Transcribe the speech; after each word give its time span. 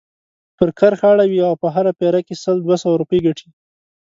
پر 0.57 0.69
کرښه 0.79 1.07
اړوي 1.13 1.39
او 1.49 1.53
په 1.61 1.67
هره 1.75 1.91
پيره 1.99 2.21
کې 2.27 2.35
سل 2.43 2.57
دوه 2.65 2.77
سوه 2.83 2.95
روپۍ 3.01 3.19
ګټي. 3.25 3.47